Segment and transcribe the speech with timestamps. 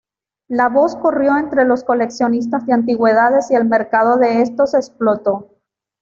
[0.47, 5.53] La voz corrió entre los coleccionistas de antigüedades, y el mercado de estos explotó.